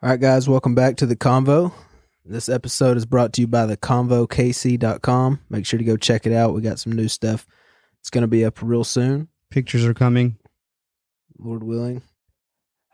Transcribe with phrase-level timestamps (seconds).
[0.00, 1.72] All right, guys, welcome back to the Convo.
[2.24, 5.40] This episode is brought to you by the convokc.com.
[5.50, 6.54] Make sure to go check it out.
[6.54, 7.48] We got some new stuff.
[7.98, 10.36] It's going to be up real soon, Pictures are coming.
[11.36, 12.02] Lord willing.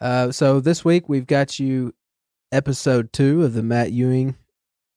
[0.00, 1.92] Uh, so this week we've got you
[2.50, 4.36] episode two of the Matt Ewing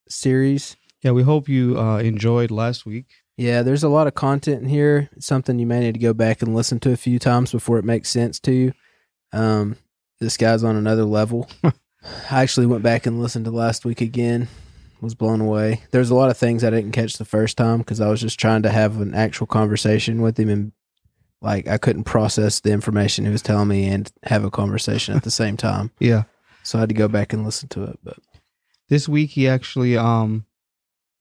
[0.07, 0.77] series.
[1.01, 3.07] Yeah, we hope you uh, enjoyed last week.
[3.35, 5.09] Yeah, there's a lot of content in here.
[5.17, 7.79] It's something you may need to go back and listen to a few times before
[7.79, 8.73] it makes sense to you.
[9.33, 9.75] Um,
[10.21, 11.49] this guy's on another level.
[12.03, 14.47] I actually went back and listened to last week again.
[14.99, 15.83] Was blown away.
[15.91, 18.39] There's a lot of things I didn't catch the first time because I was just
[18.39, 20.71] trying to have an actual conversation with him, and
[21.39, 25.21] like I couldn't process the information he was telling me and have a conversation at
[25.23, 25.91] the same time.
[25.99, 26.23] Yeah.
[26.63, 27.99] So I had to go back and listen to it.
[28.03, 28.17] But
[28.89, 30.45] This week he actually um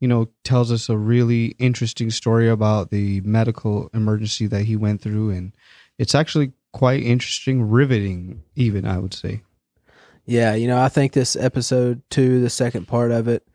[0.00, 5.02] you know tells us a really interesting story about the medical emergency that he went
[5.02, 5.52] through and
[5.98, 9.42] it's actually quite interesting, riveting even I would say.
[10.26, 13.46] Yeah, you know, I think this episode two, the second part of it,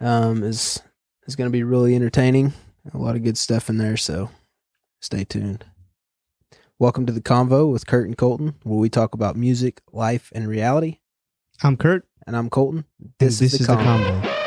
[0.00, 0.80] um, is
[1.26, 2.52] is going to be really entertaining.
[2.94, 4.30] A lot of good stuff in there, so
[5.00, 5.64] stay tuned.
[6.78, 10.48] Welcome to the Convo with Kurt and Colton, where we talk about music, life, and
[10.48, 10.98] reality.
[11.62, 12.06] I'm Kurt.
[12.26, 12.84] And I'm Colton.
[13.00, 14.41] and This, is, the, Convo.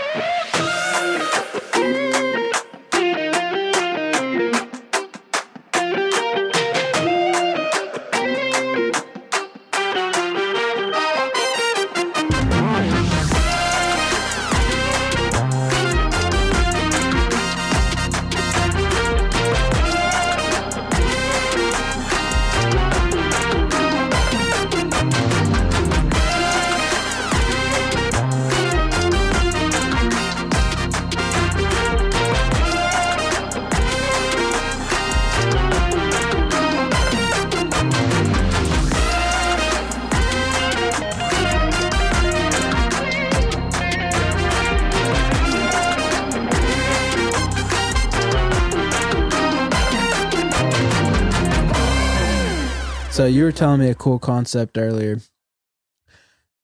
[53.36, 55.20] You were telling me a cool concept earlier.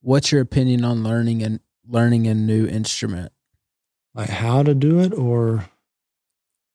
[0.01, 3.31] What's your opinion on learning and learning a new instrument?
[4.13, 5.65] like how to do it or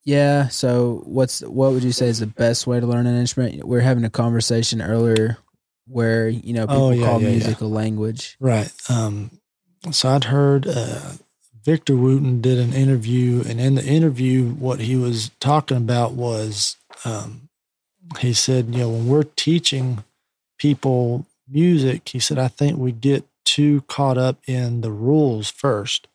[0.05, 0.49] Yeah.
[0.49, 3.63] So what's what would you say is the best way to learn an instrument?
[3.65, 5.37] We are having a conversation earlier
[5.87, 7.55] where you know people Oh, yeah, call yeah, yeah.
[7.61, 8.37] a language.
[8.41, 9.31] right um
[9.93, 11.13] so i'd heard uh
[11.63, 16.77] victor wooten did an interview and in the interview what he was talking about was
[17.05, 17.46] um
[18.19, 20.05] he said you know when we're teaching
[20.59, 26.09] people music he said i think we get too caught up in the rules first.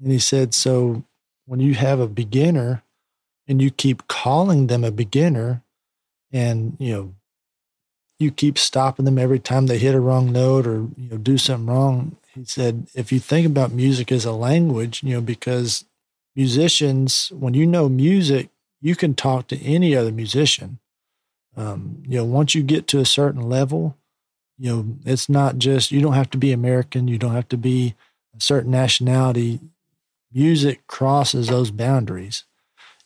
[0.00, 1.04] And he said so
[1.44, 2.82] when you have a beginner
[3.46, 5.62] and you keep calling them a beginner
[6.32, 7.14] and you know
[8.18, 11.36] you keep stopping them every time they hit a wrong note or you know do
[11.36, 15.84] something wrong he said if you think about music as a language you know because
[16.36, 20.78] musicians when you know music you can talk to any other musician
[21.58, 23.96] um, you know once you get to a certain level
[24.58, 27.56] you know it's not just you don't have to be american you don't have to
[27.56, 27.94] be
[28.36, 29.60] a certain nationality
[30.32, 32.44] music crosses those boundaries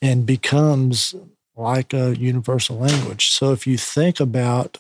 [0.01, 1.15] and becomes
[1.57, 4.79] like a universal language so if you think about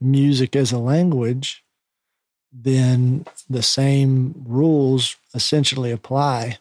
[0.00, 1.64] music as a language,
[2.52, 6.58] then the same rules essentially apply.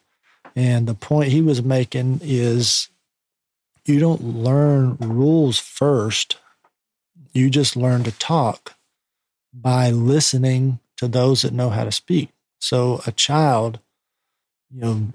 [0.55, 2.89] And the point he was making is
[3.87, 6.37] you don't learn rules first,
[7.33, 8.75] you just learn to talk
[9.53, 12.29] by listening to those that know how to speak.
[12.59, 13.79] So a child,
[14.71, 15.13] you know,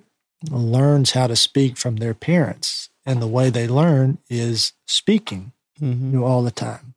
[0.50, 2.88] learns how to speak from their parents.
[3.04, 6.12] And the way they learn is speaking Mhm.
[6.12, 6.94] you know, all the time.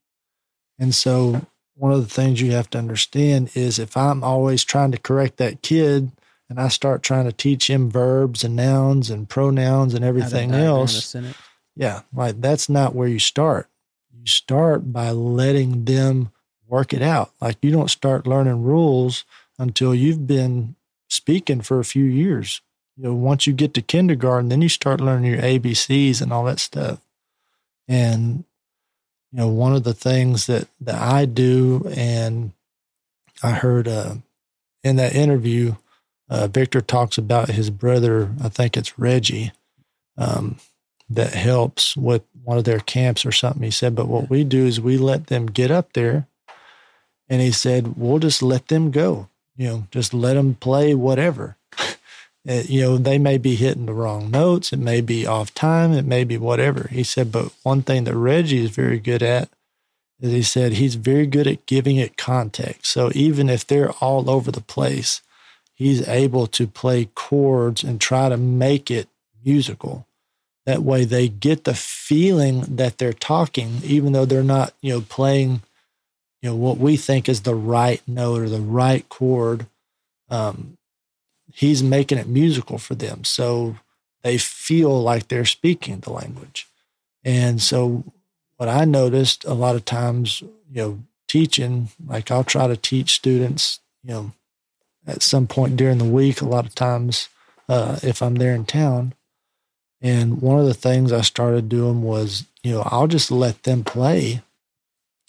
[0.78, 4.92] And so one of the things you have to understand is if I'm always trying
[4.92, 6.12] to correct that kid
[6.50, 11.16] and I start trying to teach him verbs and nouns and pronouns and everything else.
[11.76, 13.68] Yeah, like that's not where you start.
[14.14, 16.32] You start by letting them
[16.68, 17.32] work it out.
[17.42, 19.26] Like you don't start learning rules
[19.60, 20.76] until you've been
[21.10, 22.62] speaking for a few years.
[22.98, 26.46] You know, once you get to kindergarten, then you start learning your ABCs and all
[26.46, 27.02] that stuff.
[27.88, 28.46] And
[29.32, 32.54] you know, one of the things that that I do, and
[33.44, 34.16] I heard uh,
[34.84, 35.76] in that interview,
[36.30, 38.32] uh, Victor talks about his brother.
[38.42, 39.52] I think it's Reggie.
[40.18, 40.58] Um,
[41.10, 43.64] that helps with one of their camps or something.
[43.64, 46.28] He said, but what we do is we let them get up there,
[47.30, 49.30] and he said we'll just let them go.
[49.56, 51.58] You know, just let them play whatever.
[52.48, 54.72] Uh, you know, they may be hitting the wrong notes.
[54.72, 55.94] It may be off time.
[55.94, 56.88] It may be whatever.
[56.92, 59.50] He said, but one thing that Reggie is very good at
[60.20, 62.92] is he said, he's very good at giving it context.
[62.92, 65.24] So even if they're all over the place,
[65.74, 69.10] he's able to play chords and try to make it
[69.44, 70.08] musical.
[70.66, 75.02] That way they get the feeling that they're talking, even though they're not, you know,
[75.02, 75.62] playing,
[76.42, 79.68] you know, what we think is the right note or the right chord.
[80.30, 80.78] Um,
[81.54, 83.24] he's making it musical for them.
[83.24, 83.78] So
[84.24, 86.68] they feel like they're speaking the language.
[87.24, 88.04] And so
[88.58, 93.14] what I noticed a lot of times, you know, teaching, like I'll try to teach
[93.14, 94.32] students, you know,
[95.08, 97.30] at some point during the week, a lot of times
[97.70, 99.14] uh, if I'm there in town.
[100.02, 103.84] And one of the things I started doing was, you know, I'll just let them
[103.84, 104.42] play.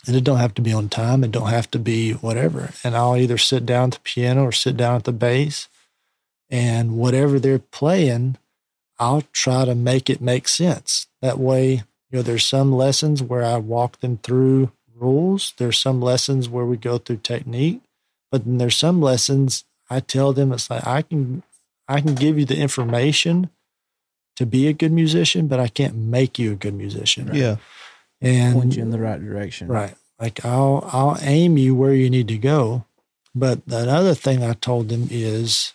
[0.06, 1.24] And it don't have to be on time.
[1.24, 2.70] It don't have to be whatever.
[2.84, 5.68] And I'll either sit down at the piano or sit down at the bass.
[6.48, 8.36] And whatever they're playing,
[8.98, 11.06] I'll try to make it make sense.
[11.20, 15.54] That way, you know, there's some lessons where I walk them through rules.
[15.56, 17.82] There's some lessons where we go through technique,
[18.30, 21.42] but then there's some lessons I tell them it's like I can
[21.88, 23.50] I can give you the information
[24.36, 27.30] to be a good musician, but I can't make you a good musician.
[27.34, 27.56] Yeah.
[28.20, 29.68] And Point you in the right direction.
[29.68, 29.94] Right.
[30.18, 32.84] Like I'll I'll aim you where you need to go.
[33.34, 35.74] But another thing I told them is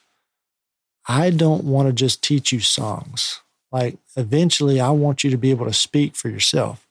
[1.07, 3.41] I don't want to just teach you songs.
[3.71, 6.87] Like eventually I want you to be able to speak for yourself.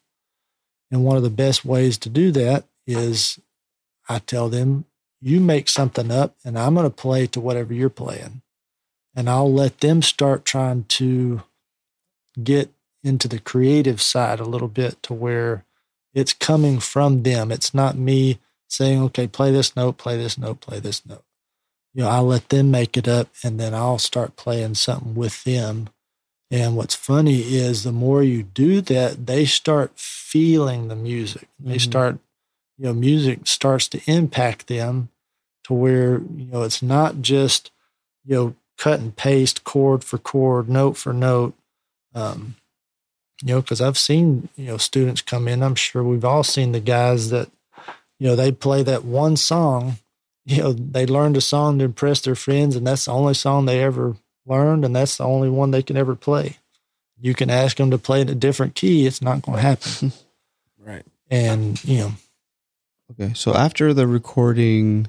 [0.91, 3.39] And one of the best ways to do that is
[4.09, 4.87] I tell them,
[5.21, 8.43] you make something up and I'm going to play to whatever you're playing.
[9.15, 11.43] And I'll let them start trying to
[12.43, 12.71] get
[13.05, 15.65] into the creative side a little bit to where
[16.15, 17.53] it's coming from them.
[17.53, 21.25] It's not me saying, okay, play this note, play this note, play this note.
[21.95, 25.45] You know, I'll let them make it up and then I'll start playing something with
[25.45, 25.91] them.
[26.51, 31.49] And what's funny is the more you do that, they start feeling the music.
[31.61, 31.81] They Mhm.
[31.83, 32.19] start,
[32.79, 35.11] you know, music starts to impact them
[35.65, 37.71] to where, you know, it's not just,
[38.25, 41.55] you know, cut and paste chord for chord, note for note.
[42.15, 42.57] Um,
[43.43, 45.63] you know, because I've seen, you know, students come in.
[45.63, 47.49] I'm sure we've all seen the guys that,
[48.19, 49.97] you know, they play that one song.
[50.47, 53.67] You know, they learned a song to impress their friends, and that's the only song
[53.67, 54.17] they ever
[54.47, 56.57] learned, and that's the only one they can ever play.
[57.21, 60.13] You can ask them to play in a different key, it's not going to happen.
[60.83, 61.05] Right.
[61.31, 62.13] and, you know,
[63.13, 63.33] Okay.
[63.35, 65.09] So after the recording,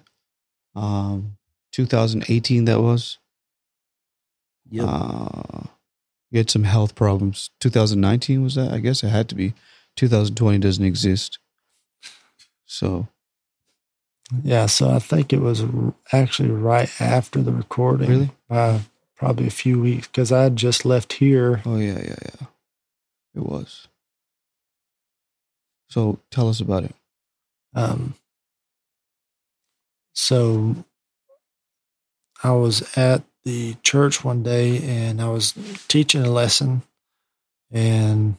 [0.75, 1.38] um,
[1.71, 3.18] 2018, that was,
[4.69, 4.83] Yeah.
[4.83, 5.63] uh,
[6.31, 7.51] you had some health problems.
[7.60, 8.72] 2019 was that?
[8.72, 9.54] I guess it had to be.
[9.98, 11.38] 2020 doesn't exist.
[12.66, 13.10] So,
[14.44, 14.66] yeah.
[14.66, 15.63] So I think it was
[16.13, 18.10] actually right after the recording.
[18.10, 18.31] Really?
[18.48, 18.80] By
[19.18, 21.62] probably a few weeks because I had just left here.
[21.66, 22.48] oh, yeah, yeah, yeah.
[23.36, 23.88] It was.
[25.89, 26.95] So tell us about it.
[27.75, 28.16] Um,
[30.13, 30.86] so
[32.44, 35.53] I was at the church one day and I was
[35.88, 36.83] teaching a lesson,
[37.71, 38.38] and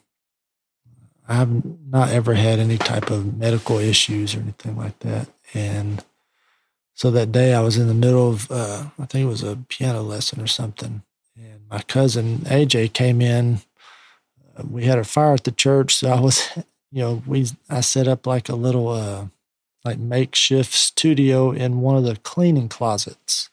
[1.28, 5.28] I have not ever had any type of medical issues or anything like that.
[5.54, 6.04] And
[6.94, 9.56] so that day I was in the middle of, uh, I think it was a
[9.68, 11.02] piano lesson or something.
[11.36, 13.60] And my cousin AJ came in.
[14.68, 15.96] We had a fire at the church.
[15.96, 16.48] So I was,
[16.90, 19.26] you know, we, I set up like a little, uh,
[19.84, 23.50] like makeshift studio in one of the cleaning closets.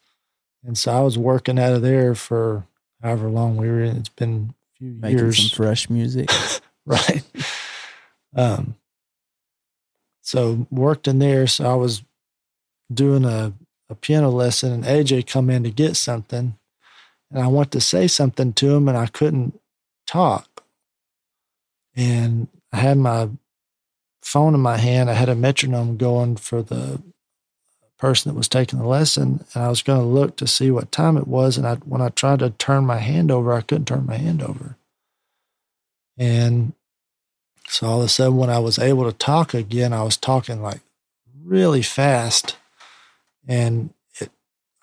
[0.64, 2.66] And so I was working out of there for
[3.02, 3.98] however long we were in.
[3.98, 5.50] It's been a few Making years.
[5.50, 6.30] some fresh music.
[6.86, 7.24] right.
[8.36, 8.76] Um,
[10.22, 11.48] so worked in there.
[11.48, 12.04] So I was
[12.94, 13.54] doing a,
[13.90, 16.58] a piano lesson and AJ come in to get something.
[17.32, 19.60] And I went to say something to him and I couldn't
[20.06, 20.64] talk.
[21.96, 23.30] And I had my
[24.22, 25.10] phone in my hand.
[25.10, 27.02] I had a metronome going for the
[28.00, 29.46] person that was taking the lesson.
[29.54, 31.58] And I was going to look to see what time it was.
[31.58, 34.42] And I, when I tried to turn my hand over, I couldn't turn my hand
[34.42, 34.78] over.
[36.18, 36.74] And
[37.68, 40.62] so all of a sudden, when I was able to talk again, I was talking
[40.62, 40.80] like
[41.44, 42.56] really fast.
[43.48, 44.32] And it,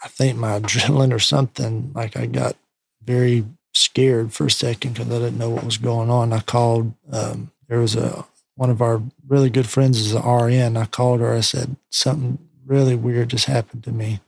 [0.05, 2.57] I think my adrenaline or something, like I got
[3.03, 6.33] very scared for a second because I didn't know what was going on.
[6.33, 10.77] I called, um, there was a, one of our really good friends is an RN.
[10.77, 11.35] I called her.
[11.35, 14.21] I said, something really weird just happened to me.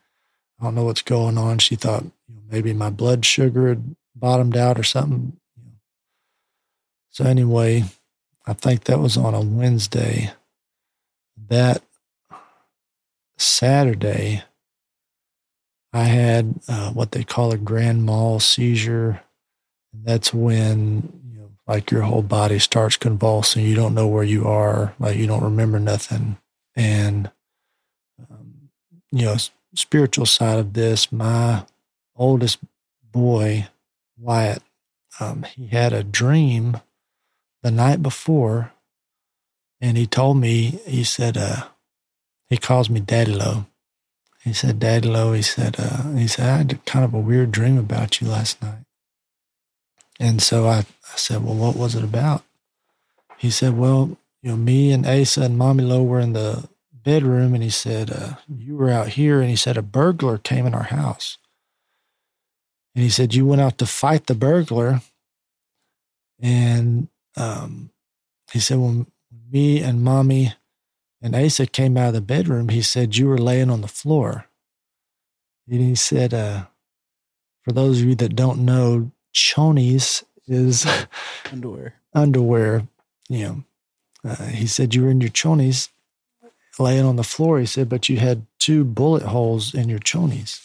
[0.61, 1.59] I don't know what's going on.
[1.59, 5.39] She thought you know, maybe my blood sugar had bottomed out or something.
[7.11, 7.85] So anyway,
[8.47, 10.33] I think that was on a Wednesday.
[11.49, 11.83] That
[13.37, 14.43] Saturday,
[15.93, 19.23] I had uh, what they call a grand mal seizure.
[19.93, 23.65] And that's when, you know, like your whole body starts convulsing.
[23.65, 26.39] You don't know where you are, like you don't remember nothing.
[26.77, 27.31] And,
[29.11, 29.37] you know,
[29.75, 31.65] spiritual side of this, my
[32.17, 32.59] oldest
[33.13, 33.69] boy,
[34.19, 34.63] Wyatt,
[35.21, 36.79] um, he had a dream
[37.63, 38.73] the night before,
[39.81, 41.65] and he told me, he said, uh,
[42.49, 43.67] he calls me Daddy Low.
[44.43, 47.53] He said, Daddy Low, he said, uh, he said, I had kind of a weird
[47.53, 48.85] dream about you last night.
[50.21, 52.43] And so I, I said, Well, what was it about?
[53.37, 56.69] He said, Well, you know, me and Asa and Mommy Low were in the
[57.09, 60.67] bedroom, and he said, uh, You were out here, and he said, A burglar came
[60.67, 61.39] in our house.
[62.95, 65.01] And he said, You went out to fight the burglar.
[66.39, 67.89] And um,
[68.53, 69.07] he said, When
[69.51, 70.53] me and Mommy
[71.23, 74.45] and Asa came out of the bedroom, he said, You were laying on the floor.
[75.67, 76.67] And he said, uh,
[77.65, 80.87] For those of you that don't know, chonies is
[81.51, 81.95] Underwear.
[82.13, 82.87] underwear.
[83.31, 83.65] You know,
[84.31, 85.89] uh, he said you were in your chonies
[86.81, 87.59] laying on the floor.
[87.59, 90.61] He said, but you had two bullet holes in your chonies.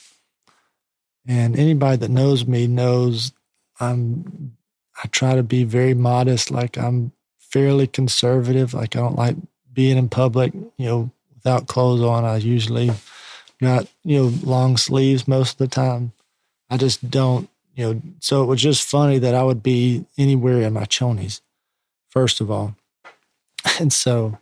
[1.25, 3.31] And anybody that knows me knows
[3.79, 4.55] I'm,
[5.01, 6.51] I try to be very modest.
[6.51, 8.73] Like I'm fairly conservative.
[8.73, 9.35] Like I don't like
[9.71, 12.25] being in public, you know, without clothes on.
[12.25, 12.91] I usually
[13.61, 16.11] got, you know, long sleeves most of the time.
[16.69, 20.61] I just don't you know, so it was just funny that I would be anywhere
[20.61, 21.41] in my chonies,
[22.09, 22.75] first of all.
[23.79, 24.37] And so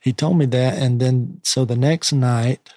[0.00, 0.78] he told me that.
[0.78, 2.70] And then, so the next night,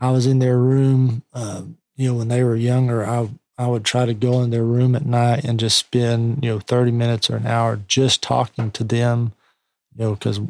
[0.00, 1.62] I was in their room, uh,
[1.96, 3.28] you know, when they were younger, I,
[3.58, 6.58] I would try to go in their room at night and just spend, you know,
[6.58, 9.32] 30 minutes or an hour just talking to them,
[9.94, 10.40] you know, because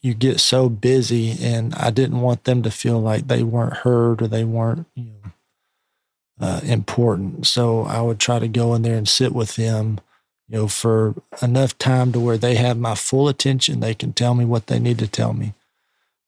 [0.00, 4.22] you get so busy and I didn't want them to feel like they weren't heard
[4.22, 7.46] or they weren't, you know, uh, important.
[7.46, 10.00] So I would try to go in there and sit with them,
[10.48, 13.80] you know, for enough time to where they have my full attention.
[13.80, 15.54] They can tell me what they need to tell me.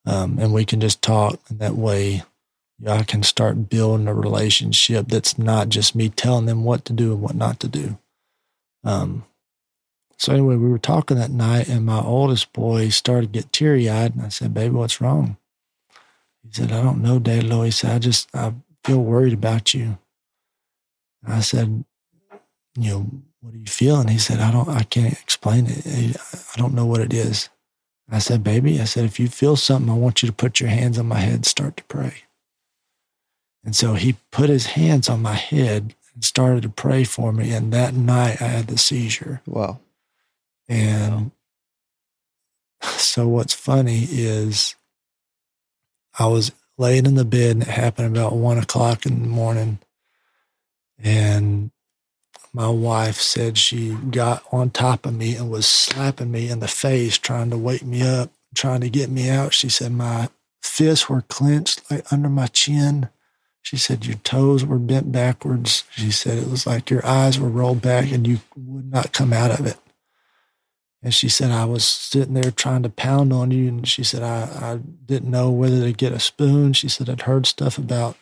[0.07, 1.39] Um, and we can just talk.
[1.49, 2.23] And that way,
[2.79, 6.85] you know, I can start building a relationship that's not just me telling them what
[6.87, 7.99] to do and what not to do.
[8.85, 9.25] Um,
[10.17, 13.89] so anyway, we were talking that night, and my oldest boy started to get teary
[13.89, 15.37] eyed, and I said, "Baby, what's wrong?"
[16.43, 17.45] He said, "I don't know, Dad.
[17.45, 19.99] He said, "I just I feel worried about you.
[21.27, 21.85] I said,
[22.77, 23.11] you know,
[23.41, 24.01] what do you feel?
[24.01, 25.87] And he said, I don't, I can't explain it.
[25.87, 27.49] I don't know what it is.
[28.11, 30.71] I said, baby, I said, if you feel something, I want you to put your
[30.71, 32.23] hands on my head, and start to pray.
[33.65, 37.53] And so he put his hands on my head and started to pray for me.
[37.53, 39.43] And that night I had the seizure.
[39.47, 39.81] Wow.
[40.69, 41.33] And
[42.83, 44.75] so what's funny is
[46.19, 49.81] I was laying in the bed and it happened about one o'clock in the morning.
[50.99, 51.71] And
[52.53, 56.69] my wife said she got on top of me and was slapping me in the
[56.69, 59.55] face, trying to wake me up, trying to get me out.
[59.55, 60.29] She said my
[60.63, 63.09] fists were clenched like under my chin.
[63.63, 65.85] She said your toes were bent backwards.
[65.91, 69.33] She said it was like your eyes were rolled back and you would not come
[69.33, 69.77] out of it.
[71.03, 73.69] And she said, I was sitting there trying to pound on you.
[73.69, 76.73] And she said, I, I didn't know whether to get a spoon.
[76.73, 78.17] She said, I'd heard stuff about,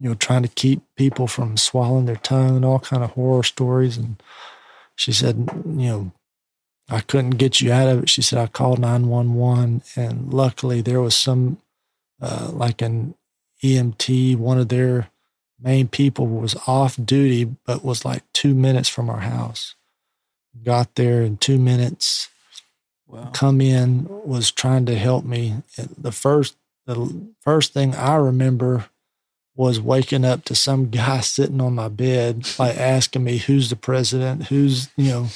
[0.00, 3.42] you know, trying to keep people from swallowing their tongue and all kind of horror
[3.42, 3.96] stories.
[3.96, 4.22] And
[4.96, 6.12] she said, you know,
[6.88, 8.08] I couldn't get you out of it.
[8.08, 11.58] She said, I called 911 and luckily there was some,
[12.20, 13.14] uh, like an
[13.62, 15.08] EMT, one of their
[15.60, 19.74] main people was off duty, but was like two minutes from our house
[20.62, 22.28] got there in two minutes.
[23.06, 23.30] Wow.
[23.32, 25.62] Come in, was trying to help me.
[25.76, 28.86] The first, the first thing I remember
[29.56, 33.76] was waking up to some guy sitting on my bed, like asking me who's the
[33.76, 35.28] president, who's you know,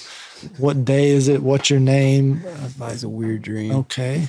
[0.58, 2.42] what day is it, what's your name.
[2.78, 3.72] That's a weird dream.
[3.72, 4.28] Okay,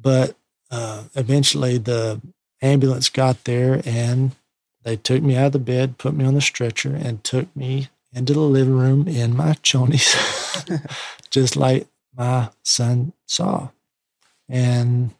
[0.00, 0.36] but
[0.70, 2.20] uh, eventually the
[2.62, 4.32] ambulance got there and
[4.84, 7.88] they took me out of the bed, put me on the stretcher, and took me
[8.12, 10.14] into the living room in my chonies,
[11.30, 13.68] just like my son saw.
[14.48, 15.14] And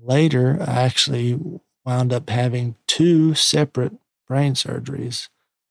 [0.00, 1.40] later, I actually
[1.88, 3.94] wound up having two separate
[4.26, 5.30] brain surgeries.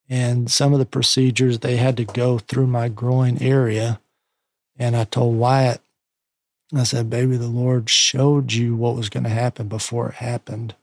[0.09, 3.99] And some of the procedures, they had to go through my groin area.
[4.79, 5.79] And I told Wyatt,
[6.75, 10.73] I said, baby, the Lord showed you what was going to happen before it happened,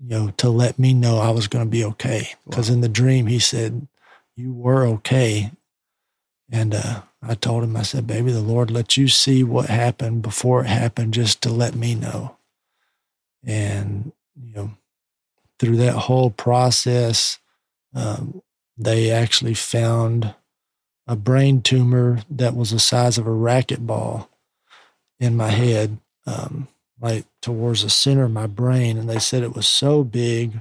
[0.00, 2.30] you know, to let me know I was going to be okay.
[2.44, 2.74] Because wow.
[2.74, 3.86] in the dream, he said,
[4.34, 5.52] you were okay.
[6.50, 10.22] And uh, I told him, I said, baby, the Lord let you see what happened
[10.22, 12.36] before it happened just to let me know.
[13.44, 14.70] And, you know,
[15.58, 17.38] through that whole process,
[17.94, 18.42] um,
[18.76, 20.34] they actually found
[21.06, 24.28] a brain tumor that was the size of a racquetball
[25.18, 26.68] in my head, um,
[27.00, 28.98] like towards the center of my brain.
[28.98, 30.60] And they said it was so big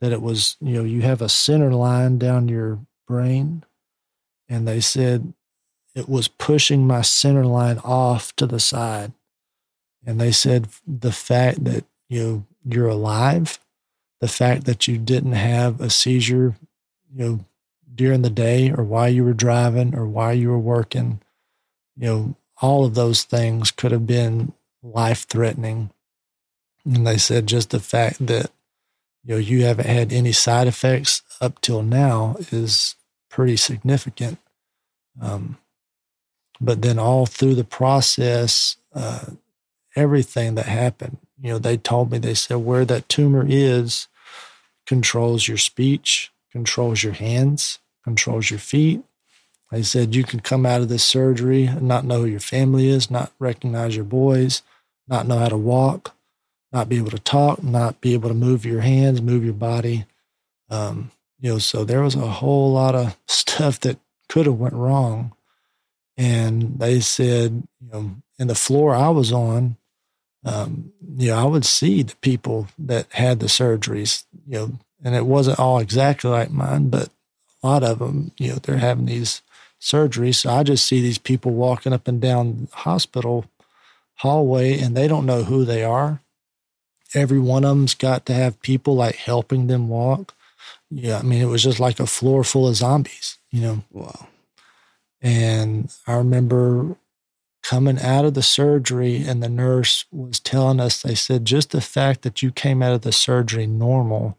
[0.00, 3.64] that it was, you know, you have a center line down your brain.
[4.48, 5.32] And they said
[5.94, 9.12] it was pushing my center line off to the side.
[10.04, 13.58] And they said the fact that, you know, you're alive,
[14.20, 16.54] the fact that you didn't have a seizure,
[17.12, 17.44] you know,
[17.94, 21.20] during the day or while you were driving or while you were working,
[21.96, 24.52] you know, all of those things could have been
[24.82, 25.90] life threatening.
[26.84, 28.50] And they said just the fact that,
[29.24, 32.96] you know, you haven't had any side effects up till now is
[33.30, 34.38] pretty significant.
[35.20, 35.58] Um,
[36.60, 39.26] but then all through the process, uh,
[39.96, 44.08] everything that happened, you know, they told me, they said where that tumor is
[44.86, 49.02] controls your speech, controls your hands, controls your feet.
[49.70, 52.88] They said you can come out of this surgery and not know who your family
[52.88, 54.62] is, not recognize your boys,
[55.06, 56.16] not know how to walk,
[56.72, 60.06] not be able to talk, not be able to move your hands, move your body.
[60.70, 61.10] Um,
[61.40, 63.98] you know, so there was a whole lot of stuff that
[64.30, 65.34] could have went wrong.
[66.16, 69.76] And they said, you know, in the floor I was on,
[70.44, 74.72] um, you know, I would see the people that had the surgeries, you know,
[75.02, 77.08] and it wasn't all exactly like mine, but
[77.62, 79.42] a lot of them, you know, they're having these
[79.80, 80.36] surgeries.
[80.36, 83.46] So I just see these people walking up and down the hospital
[84.16, 86.20] hallway and they don't know who they are.
[87.14, 90.34] Every one of them's got to have people like helping them walk.
[90.90, 93.84] Yeah, I mean, it was just like a floor full of zombies, you know.
[93.90, 94.28] Wow.
[95.20, 96.96] And I remember
[97.64, 101.80] coming out of the surgery, and the nurse was telling us, they said, just the
[101.80, 104.38] fact that you came out of the surgery normal,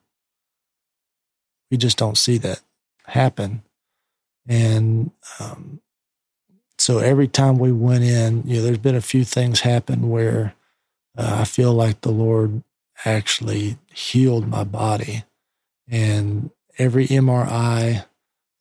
[1.71, 2.61] we just don't see that
[3.07, 3.63] happen.
[4.47, 5.81] And um,
[6.77, 10.53] so every time we went in, you know, there's been a few things happen where
[11.17, 12.61] uh, I feel like the Lord
[13.05, 15.23] actually healed my body.
[15.89, 18.05] And every MRI,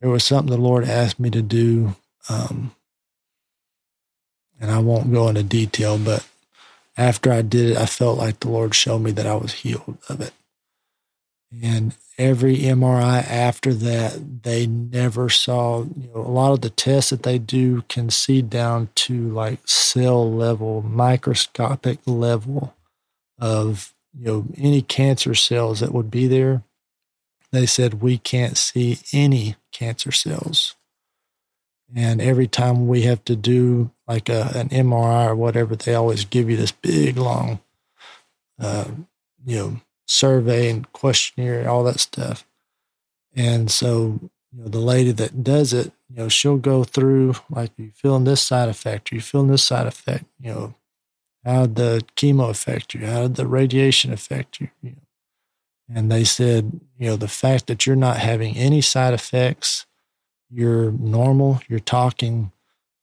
[0.00, 1.96] there was something the Lord asked me to do.
[2.30, 2.74] Um,
[4.64, 6.26] and I won't go into detail, but
[6.96, 9.98] after I did it, I felt like the Lord showed me that I was healed
[10.08, 10.32] of it.
[11.62, 17.10] And every MRI after that, they never saw, you know, a lot of the tests
[17.10, 22.74] that they do can see down to like cell level, microscopic level
[23.38, 26.62] of, you know, any cancer cells that would be there.
[27.52, 30.74] They said we can't see any cancer cells.
[31.94, 36.24] And every time we have to do like a, an MRI or whatever, they always
[36.24, 37.60] give you this big, long,
[38.58, 38.86] uh,
[39.44, 42.46] you know, survey and questionnaire, and all that stuff.
[43.34, 44.18] And so,
[44.52, 48.24] you know, the lady that does it, you know, she'll go through like, you feeling
[48.24, 49.12] this side effect?
[49.12, 50.24] Are you feeling this side effect?
[50.40, 50.74] You know,
[51.44, 53.06] how did the chemo affect you?
[53.06, 54.68] How did the radiation affect you?
[54.82, 54.96] you know?
[55.94, 59.86] And they said, you know, the fact that you're not having any side effects,
[60.54, 62.52] you're normal, you're talking.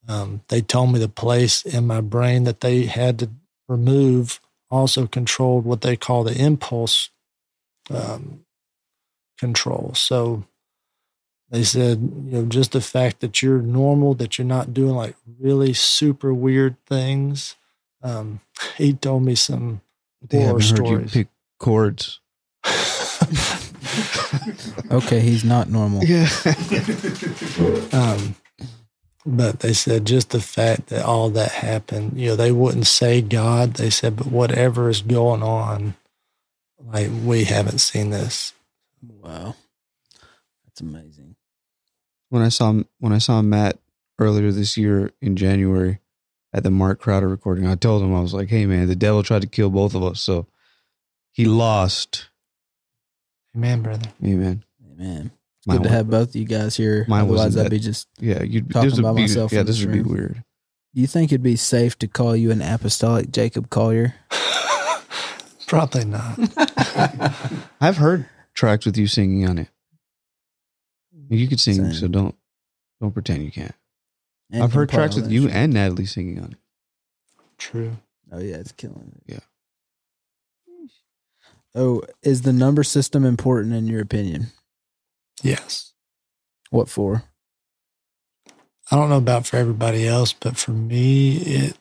[0.07, 3.29] Um, they told me the place in my brain that they had to
[3.67, 7.09] remove also controlled what they call the impulse
[7.89, 8.45] um,
[9.37, 9.91] control.
[9.95, 10.45] So
[11.49, 15.15] they said, you know, just the fact that you're normal, that you're not doing like
[15.39, 17.55] really super weird things.
[18.01, 18.39] Um,
[18.77, 19.81] he told me some
[20.27, 21.11] They horror haven't heard you stories.
[21.11, 21.27] pick
[21.59, 22.19] chords.
[24.91, 26.03] Okay, he's not normal.
[26.03, 26.27] Yeah.
[27.93, 28.35] Um,
[29.25, 33.21] but they said just the fact that all that happened, you know, they wouldn't say
[33.21, 33.75] God.
[33.75, 35.95] They said, but whatever is going on,
[36.79, 38.53] like we haven't seen this.
[39.07, 39.55] Wow,
[40.65, 41.35] that's amazing.
[42.29, 43.79] when I saw when I saw Matt
[44.19, 45.99] earlier this year in January
[46.53, 49.21] at the Mark Crowder recording, I told him I was like, "Hey man, the devil
[49.23, 50.47] tried to kill both of us, so
[51.31, 52.29] he lost."
[53.55, 54.09] Amen, brother.
[54.23, 54.63] Amen.
[54.93, 55.31] Amen.
[55.59, 57.05] It's Mine good to wa- have both of you guys here.
[57.07, 58.07] Mine Otherwise, wasn't that'd that- be just.
[58.19, 60.43] Yeah, you talking this would by be myself yeah, in this this would be weird.
[60.93, 64.15] Do you think it'd be safe to call you an apostolic Jacob Collier?
[65.67, 66.37] Probably not.
[67.81, 69.67] I've heard tracks with you singing on it.
[71.29, 71.93] You could sing, Same.
[71.93, 72.35] so don't
[72.99, 73.73] don't pretend you can't.
[74.51, 75.51] And I've heard tracks with you shit.
[75.55, 76.57] and Natalie singing on it.
[77.57, 77.95] True.
[78.31, 79.33] Oh yeah, it's killing it.
[79.33, 79.39] Yeah.
[81.73, 84.47] Oh, is the number system important in your opinion?
[85.41, 85.93] Yes.
[86.69, 87.23] What for?
[88.91, 91.77] I don't know about for everybody else, but for me, it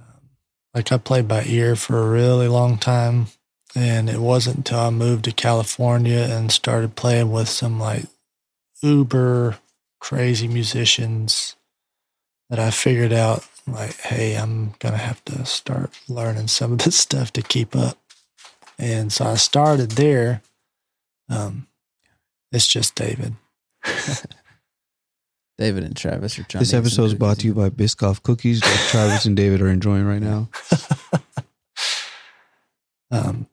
[0.00, 0.30] um,
[0.72, 3.26] like I played by ear for a really long time,
[3.74, 8.04] and it wasn't until I moved to California and started playing with some like
[8.82, 9.58] uber
[10.00, 11.56] crazy musicians
[12.48, 16.96] that I figured out like, hey, I'm gonna have to start learning some of this
[16.96, 18.01] stuff to keep up.
[18.82, 20.42] And so I started there.
[21.28, 21.68] Um,
[22.50, 23.36] it's just David.
[25.56, 26.62] David and Travis are trying.
[26.62, 30.04] This episode is brought to you by Biscoff cookies that Travis and David are enjoying
[30.04, 30.48] right now.
[33.12, 33.46] um,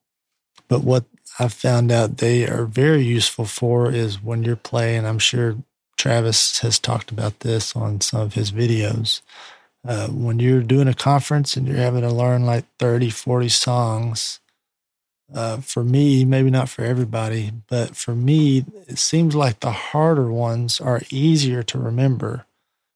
[0.67, 1.05] but what
[1.37, 5.05] I found out they are very useful for is when you're playing.
[5.05, 5.57] I'm sure
[5.95, 9.21] Travis has talked about this on some of his videos.
[9.87, 14.39] Uh, when you're doing a conference and you're having to learn like 30, 40 songs,
[15.33, 20.31] uh, for me, maybe not for everybody, but for me, it seems like the harder
[20.31, 22.45] ones are easier to remember.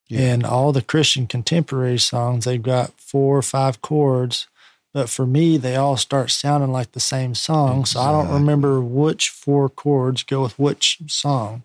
[0.07, 0.33] Yeah.
[0.33, 4.47] And all the Christian contemporary songs, they've got four or five chords,
[4.93, 7.81] but for me, they all start sounding like the same song.
[7.81, 8.01] Exactly.
[8.01, 11.63] So I don't remember which four chords go with which song.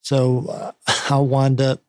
[0.00, 0.72] So uh,
[1.12, 1.80] I'll wind up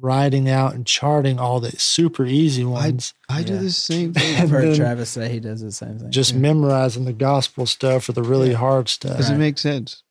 [0.00, 3.14] writing out and charting all the super easy ones.
[3.28, 4.36] I, I do the same thing.
[4.36, 6.10] I've heard Travis say he does the same thing.
[6.10, 6.40] Just yeah.
[6.40, 8.56] memorizing the gospel stuff or the really yeah.
[8.56, 9.16] hard stuff.
[9.16, 9.36] Does right.
[9.36, 10.02] it make sense?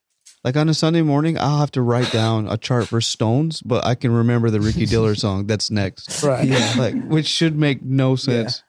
[0.43, 3.86] Like on a Sunday morning, I'll have to write down a chart for Stones, but
[3.86, 6.23] I can remember the Ricky Dillard song that's next.
[6.23, 6.47] Right.
[6.47, 6.75] Yeah.
[6.78, 8.63] Like which should make no sense.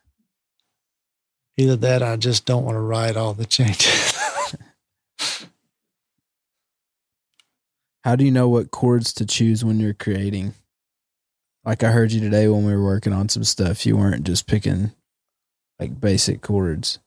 [1.57, 1.65] Yeah.
[1.65, 4.17] Either that I just don't want to write all the changes.
[8.03, 10.55] How do you know what chords to choose when you're creating?
[11.65, 14.47] Like I heard you today when we were working on some stuff, you weren't just
[14.47, 14.93] picking
[15.79, 16.99] like basic chords.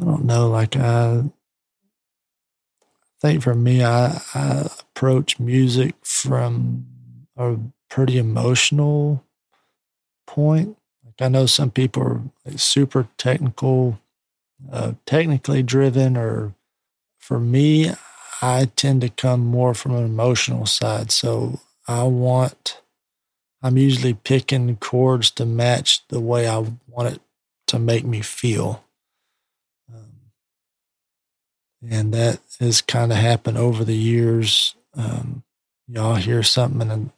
[0.00, 0.48] I don't know.
[0.48, 1.24] Like I
[3.20, 6.86] think for me, I, I approach music from
[7.36, 7.56] a
[7.90, 9.24] pretty emotional
[10.26, 10.76] point.
[11.04, 13.98] Like I know some people are like super technical,
[14.70, 16.54] uh, technically driven, or
[17.18, 17.90] for me,
[18.40, 21.10] I tend to come more from an emotional side.
[21.10, 22.80] So I want
[23.62, 27.20] I'm usually picking chords to match the way I want it
[27.68, 28.84] to make me feel.
[29.92, 30.32] Um,
[31.88, 34.74] and that has kind of happened over the years.
[34.94, 35.42] Um,
[35.88, 37.10] y'all hear something and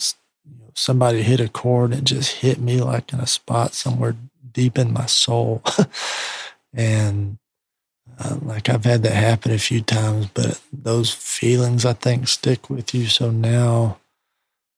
[0.44, 4.16] you know, somebody hit a chord and just hit me like in a spot somewhere
[4.53, 5.62] deep in my soul.
[6.72, 7.38] and
[8.18, 12.68] uh, like I've had that happen a few times, but those feelings I think stick
[12.70, 13.07] with you.
[13.07, 14.00] So now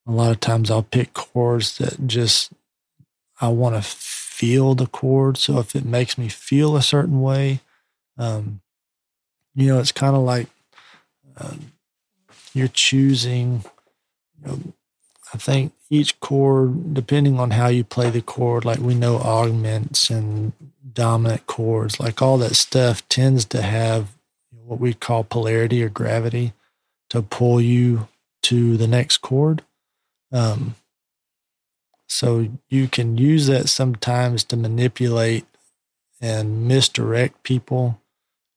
[0.07, 2.53] a lot of times I'll pick chords that just
[3.41, 5.37] I want to feel the chord.
[5.37, 7.61] So if it makes me feel a certain way,
[8.19, 8.61] um,
[9.55, 10.49] you know, it's kind of like
[11.37, 11.73] um,
[12.55, 13.65] you're choosing.
[14.41, 14.59] You know,
[15.35, 20.11] I think each chord, depending on how you play the chord, like we know augments
[20.11, 20.53] and
[20.93, 24.09] dominant chords, like all that stuff tends to have
[24.65, 26.53] what we call polarity or gravity
[27.11, 28.09] to pull you
[28.43, 29.63] to the next chord.
[30.33, 30.75] Um,
[32.09, 35.47] so you can use that sometimes to manipulate
[36.21, 38.01] and misdirect people,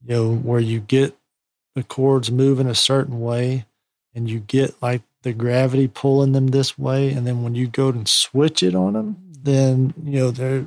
[0.03, 1.17] you know, where you get
[1.73, 3.65] the chords moving a certain way
[4.13, 7.11] and you get like the gravity pulling them this way.
[7.11, 10.65] And then when you go and switch it on them, then, you know, they're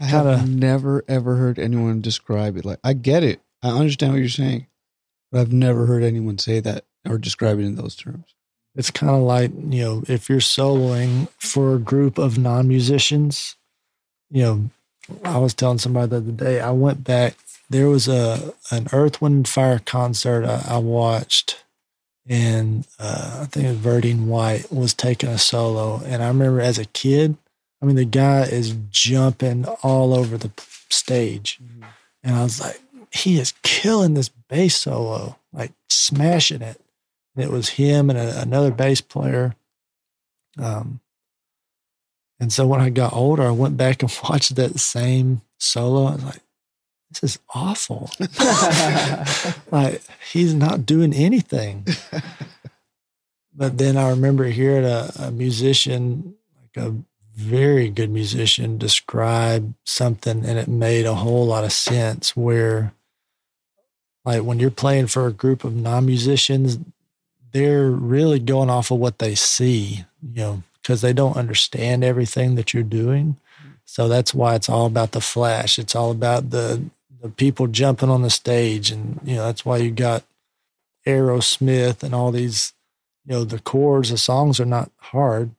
[0.00, 3.40] I have kinda, never ever heard anyone describe it like I get it.
[3.62, 4.66] I understand what you're saying,
[5.30, 8.34] but I've never heard anyone say that or describe it in those terms.
[8.74, 13.56] It's kind of like, you know, if you're soloing for a group of non musicians,
[14.30, 14.70] you know,
[15.24, 17.36] I was telling somebody the other day, I went back,
[17.68, 21.64] there was a an Earth, Wind, and Fire concert I, I watched,
[22.26, 26.02] and uh, I think Verdine White was taking a solo.
[26.04, 27.36] And I remember as a kid,
[27.80, 30.50] I mean, the guy is jumping all over the
[30.88, 31.58] stage.
[31.62, 31.84] Mm-hmm.
[32.22, 32.80] And I was like,
[33.10, 36.80] he is killing this bass solo, like smashing it.
[37.36, 39.54] It was him and a, another bass player.
[40.58, 41.00] Um,
[42.38, 46.06] and so when I got older, I went back and watched that same solo.
[46.06, 46.40] I was like,
[47.10, 48.10] this is awful.
[49.70, 51.86] like he's not doing anything.
[53.54, 56.96] but then I remember hearing a, a musician, like a
[57.34, 62.36] very good musician, describe something, and it made a whole lot of sense.
[62.36, 62.92] Where,
[64.24, 66.78] like, when you're playing for a group of non musicians,
[67.52, 72.54] they're really going off of what they see, you know, because they don't understand everything
[72.56, 73.36] that you're doing.
[73.84, 75.78] So that's why it's all about the flash.
[75.78, 76.82] It's all about the
[77.20, 80.24] the people jumping on the stage, and you know that's why you got
[81.06, 82.72] Aerosmith and all these.
[83.24, 85.50] You know the chords, the songs are not hard,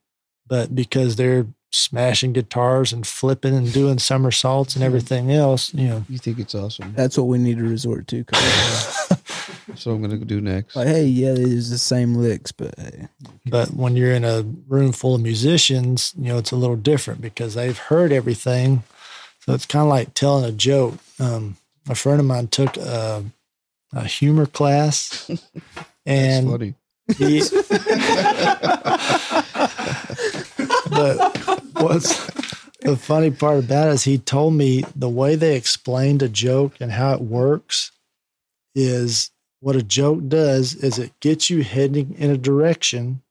[0.47, 6.05] but because they're smashing guitars and flipping and doing somersaults and everything else, you know.
[6.07, 6.93] You think it's awesome.
[6.95, 8.23] That's what we need to resort to.
[9.75, 10.75] so I'm gonna do next.
[10.75, 13.07] Like, hey, yeah, it's the same licks, but hey.
[13.45, 17.21] But when you're in a room full of musicians, you know, it's a little different
[17.21, 18.83] because they've heard everything.
[19.45, 20.95] So it's kind of like telling a joke.
[21.19, 21.57] Um,
[21.89, 23.23] a friend of mine took a,
[23.93, 25.43] a humor class That's
[26.05, 26.73] and funny.
[27.17, 27.39] he,
[30.89, 31.39] but
[31.93, 32.25] what's
[32.81, 36.73] the funny part about it is he told me the way they explained a joke
[36.79, 37.91] and how it works
[38.75, 43.21] is what a joke does is it gets you heading in a direction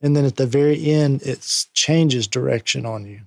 [0.00, 3.22] and then at the very end it changes direction on you.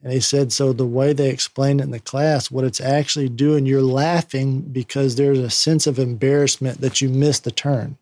[0.00, 3.28] And he said so the way they explained it in the class what it's actually
[3.28, 7.96] doing you're laughing because there's a sense of embarrassment that you missed the turn.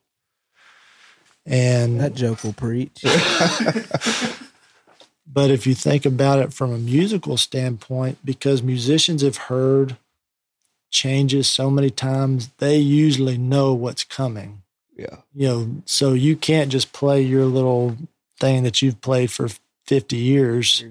[1.47, 3.05] And that joke will preach.
[5.31, 9.97] but if you think about it from a musical standpoint, because musicians have heard
[10.91, 14.63] changes so many times, they usually know what's coming.
[14.97, 15.17] Yeah.
[15.35, 17.97] You know, so you can't just play your little
[18.41, 19.49] thing that you've played for
[19.85, 20.85] 50 years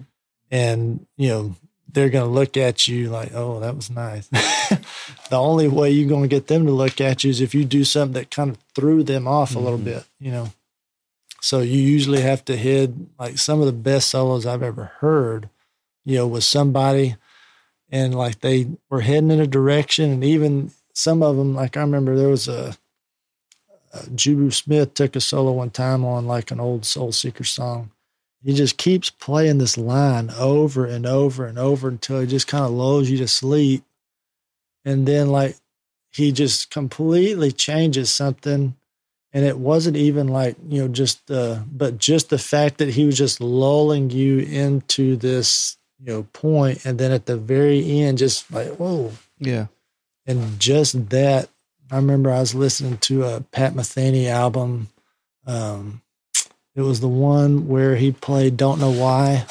[0.51, 1.55] and, you know,
[1.91, 4.27] they're going to look at you like, oh, that was nice.
[5.29, 7.63] the only way you're going to get them to look at you is if you
[7.65, 9.85] do something that kind of threw them off a little Mhm.
[9.85, 10.51] bit, you know.
[11.41, 15.49] So you usually have to head like some of the best solos I've ever heard,
[16.03, 17.15] you know, with somebody
[17.89, 21.81] and like they were heading in a direction and even some of them, like I
[21.81, 22.75] remember there was a,
[23.93, 27.91] a Jubu Smith took a solo one time on like an old Soul Seeker song.
[28.43, 32.63] He just keeps playing this line over and over and over until it just kind
[32.63, 33.83] of lulls you to sleep.
[34.83, 35.57] And then like
[36.11, 38.75] he just completely changes something
[39.35, 43.05] and it wasn't even like you know just uh but just the fact that he
[43.05, 48.17] was just lulling you into this you know point and then at the very end
[48.17, 49.11] just like whoa.
[49.37, 49.67] Yeah.
[50.25, 51.49] and just that
[51.91, 54.87] i remember i was listening to a pat metheny album
[55.45, 56.01] um
[56.73, 59.45] it was the one where he played don't know why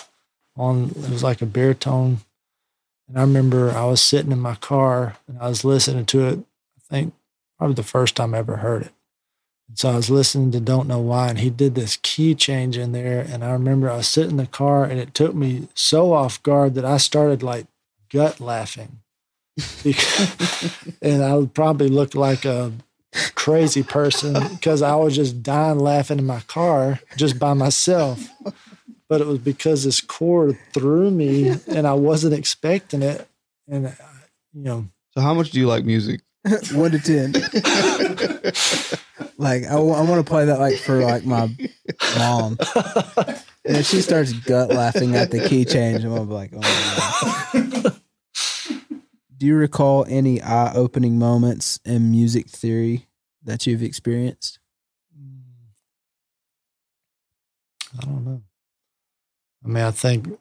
[0.57, 2.19] on it was like a baritone.
[3.09, 6.39] And i remember i was sitting in my car and i was listening to it
[6.39, 7.13] i think
[7.59, 8.93] probably the first time i ever heard it
[9.73, 12.93] so I was listening to Don't Know Why, and he did this key change in
[12.93, 13.21] there.
[13.21, 16.43] And I remember I was sitting in the car, and it took me so off
[16.43, 17.67] guard that I started like
[18.13, 18.99] gut laughing.
[21.01, 22.73] And I would probably look like a
[23.35, 28.29] crazy person because I was just dying laughing in my car just by myself.
[29.09, 33.29] But it was because this chord threw me, and I wasn't expecting it.
[33.69, 33.91] And, uh,
[34.53, 36.23] you know, So how much do you like music?
[36.73, 37.33] One to ten.
[39.39, 41.49] like I, I want to play that like for like my
[42.19, 42.59] mom,
[43.65, 47.99] and if she starts gut laughing at the key change, I'm gonna be like, oh.
[49.37, 53.09] Do you recall any eye-opening moments in music theory
[53.43, 54.59] that you've experienced?
[57.99, 58.43] I don't know.
[59.65, 60.37] I mean, I think I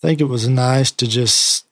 [0.00, 1.66] think it was nice to just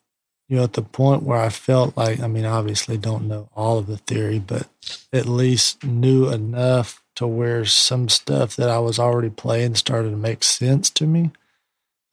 [0.49, 3.79] you know at the point where I felt like I mean, obviously don't know all
[3.79, 4.69] of the theory, but
[5.13, 10.17] at least knew enough to where some stuff that I was already playing started to
[10.17, 11.31] make sense to me.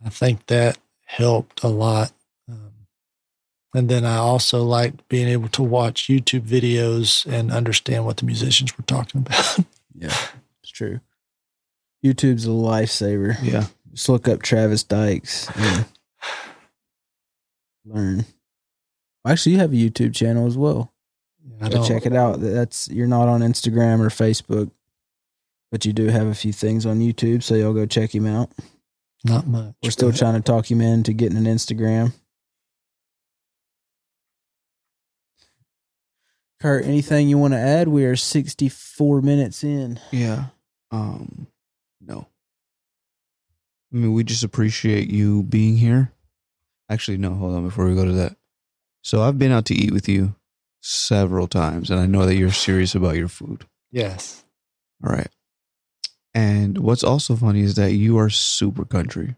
[0.03, 2.11] I think that helped a lot.
[2.49, 2.87] Um,
[3.73, 8.25] and then I also liked being able to watch YouTube videos and understand what the
[8.25, 9.59] musicians were talking about.
[9.93, 10.15] Yeah,
[10.63, 11.01] it's true.
[12.03, 13.37] YouTube's a lifesaver.
[13.43, 13.65] Yeah.
[13.91, 15.85] Just look up Travis Dykes and
[17.85, 18.25] learn.
[19.25, 20.93] Actually, you have a YouTube channel as well.
[21.61, 22.39] I Go check it out.
[22.39, 24.71] That's you're not on Instagram or Facebook,
[25.71, 28.51] but you do have a few things on YouTube, so y'all go check him out.
[29.23, 29.75] Not much.
[29.83, 32.13] We're still trying to talk him into getting an Instagram.
[36.59, 37.87] Kurt, anything you want to add?
[37.87, 39.99] We are 64 minutes in.
[40.11, 40.45] Yeah.
[40.91, 41.47] Um
[41.99, 42.27] no.
[43.91, 46.11] I mean, we just appreciate you being here.
[46.91, 48.35] Actually, no, hold on before we go to that.
[49.01, 50.35] So I've been out to eat with you
[50.81, 53.65] several times and I know that you're serious about your food.
[53.91, 54.43] Yes.
[55.01, 55.29] All right.
[56.33, 59.35] And what's also funny is that you are super country.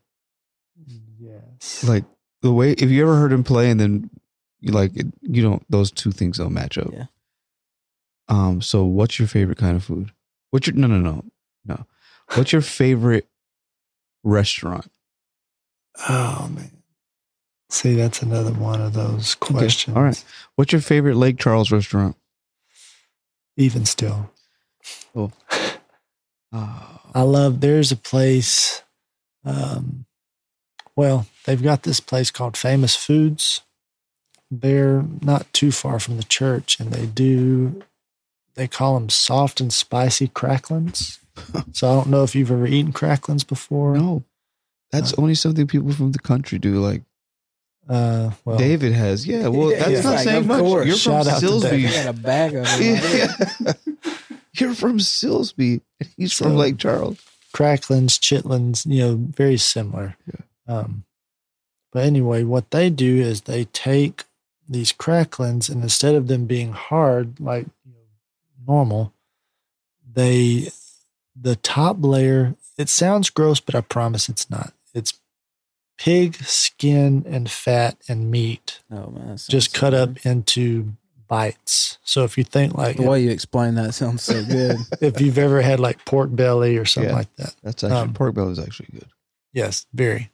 [1.19, 1.83] Yes.
[1.83, 2.05] Like
[2.41, 4.09] the way if you ever heard him play and then
[4.59, 6.91] you like it, you don't those two things don't match up.
[6.91, 7.05] Yeah.
[8.29, 10.11] Um so what's your favorite kind of food?
[10.49, 11.23] What's your no no no.
[11.65, 11.85] No.
[12.33, 13.27] What's your favorite
[14.23, 14.89] restaurant?
[16.09, 16.71] oh man.
[17.73, 19.97] See, that's another one of those questions.
[19.97, 20.23] All right.
[20.55, 22.15] What's your favorite Lake Charles restaurant?
[23.57, 24.29] Even still.
[25.15, 25.31] Oh.
[26.53, 28.83] I love there's a place
[29.43, 30.05] um
[30.95, 33.61] well, they've got this place called Famous Foods.
[34.51, 37.81] They're not too far from the church and they do
[38.53, 41.19] they call them soft and spicy cracklings.
[41.71, 43.97] so I don't know if you've ever eaten cracklings before.
[43.97, 44.23] No,
[44.91, 46.75] that's only something people from the country do.
[46.75, 47.01] Like
[47.89, 49.27] Uh, well, David has.
[49.27, 50.01] Yeah, well, that's yeah.
[50.01, 50.59] not Like, saying of much.
[50.59, 50.87] course.
[50.87, 51.61] You're Shout from out to Silsbee.
[51.69, 51.89] David.
[51.91, 53.57] Had a bag of it.
[53.59, 53.73] Yeah.
[54.55, 55.81] You're from Silsbee.
[55.99, 57.19] and He's from Lake Charles.
[57.53, 60.15] cracklings, chitlins, you know, very similar.
[60.27, 60.75] Yeah.
[60.77, 61.03] Um,
[61.91, 64.23] but anyway, what they do is they take
[64.69, 69.13] these cracklings and instead of them being hard like you know, normal,
[70.11, 70.69] they
[71.35, 72.55] the top layer.
[72.77, 74.73] It sounds gross, but I promise it's not.
[74.93, 75.19] It's
[76.03, 80.17] pig skin and fat and meat Oh man, just so cut good.
[80.17, 80.93] up into
[81.29, 81.97] bites.
[82.03, 84.79] So if you think like The way you explain that sounds so good.
[85.01, 87.15] if you've ever had like pork belly or something Yeah.
[87.17, 87.55] like that.
[87.63, 89.07] That's actually Um, pork belly is actually good.
[89.53, 90.31] Yes, very.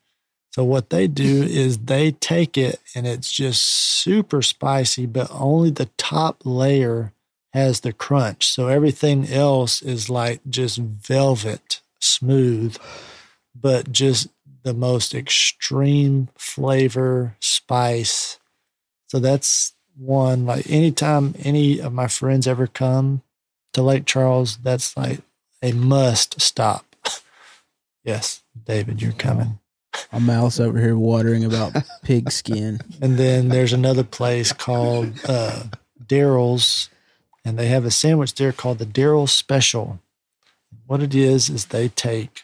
[0.55, 5.69] So what they do is they take it and it's just super spicy, but only
[5.69, 7.13] the top layer
[7.53, 8.47] has the crunch.
[8.47, 12.75] So everything else is like just velvet smooth,
[13.53, 14.27] but just
[14.63, 18.39] the most extreme flavor, spice.
[19.07, 23.21] So that's one like anytime any of my friends ever come
[23.73, 25.21] to Lake Charles, that's like
[25.61, 26.85] a must stop.
[28.03, 29.59] yes, David, you're coming.
[30.11, 32.79] My mouth's over here watering about pig skin.
[33.01, 35.63] And then there's another place called uh,
[36.03, 36.89] Daryl's,
[37.43, 39.99] and they have a sandwich there called the Daryl's Special.
[40.85, 42.43] What it is is they take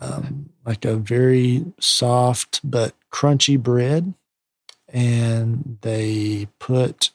[0.00, 4.14] um, like a very soft but crunchy bread,
[4.88, 7.10] and they put,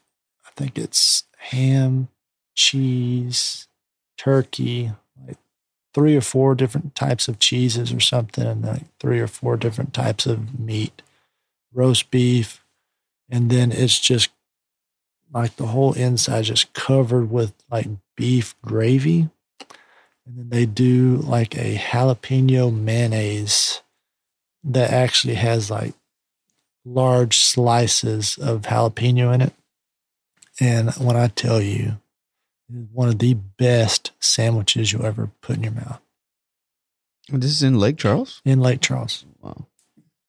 [0.46, 2.10] I think it's ham,
[2.56, 3.68] cheese,
[4.18, 4.92] turkey,
[5.26, 5.38] like
[5.94, 9.94] three or four different types of cheeses or something, and like three or four different
[9.94, 11.02] types of meat
[11.74, 12.64] roast beef,
[13.30, 14.30] and then it's just
[15.34, 19.30] like the whole inside just covered with like beef gravy.
[20.28, 23.82] And then they do like a jalapeno mayonnaise
[24.66, 25.94] that actually has like
[26.84, 29.54] large slices of jalapeno in it.
[30.60, 31.98] And when I tell you,
[32.70, 36.02] it's one of the best sandwiches you'll ever put in your mouth
[37.30, 38.42] This is in Lake Charles.
[38.44, 39.24] in Lake Charles.
[39.40, 39.68] Wow.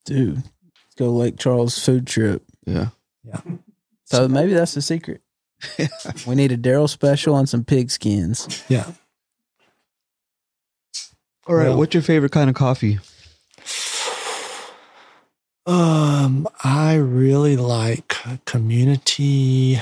[0.05, 2.45] Dude, let's go Lake Charles food trip.
[2.67, 2.89] Yeah.
[3.25, 3.41] Yeah.
[4.05, 5.23] So maybe that's the secret.
[6.27, 8.63] We need a Daryl special and some pig skins.
[8.69, 8.93] Yeah.
[11.49, 11.69] All right.
[11.69, 12.99] Well- what's your favorite kind of coffee?
[15.67, 19.79] Um, I really like community.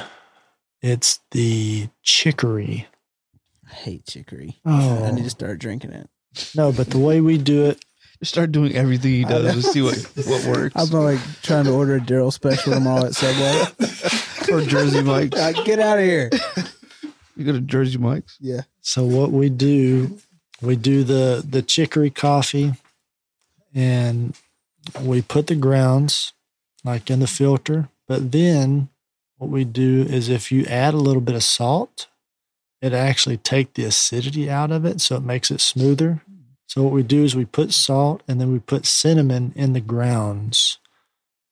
[0.83, 2.87] It's the chicory.
[3.71, 4.61] I hate chicory.
[4.65, 6.09] Oh I need to start drinking it.
[6.57, 7.85] no, but the way we do it,
[8.19, 10.75] Just start doing everything he does to see what what works.
[10.77, 14.53] I've been like trying to order a Daryl special tomorrow at Subway.
[14.53, 15.39] or Jersey Mike's.
[15.39, 16.31] Like, get out of here.
[17.37, 18.37] You go to Jersey Mike's.
[18.41, 18.63] Yeah.
[18.81, 20.19] so what we do,
[20.63, 22.75] we do the the chicory coffee,
[23.75, 24.35] and
[25.01, 26.33] we put the grounds
[26.85, 27.89] like in the filter.
[28.07, 28.89] But then
[29.39, 32.07] what we do is if you add a little bit of salt,
[32.81, 36.23] it actually take the acidity out of it, so it makes it smoother.
[36.67, 39.81] So what we do is we put salt and then we put cinnamon in the
[39.81, 40.79] grounds,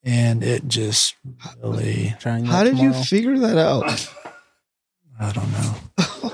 [0.03, 1.15] and it just
[1.63, 4.09] really How did you figure that out?
[5.19, 6.31] I don't know.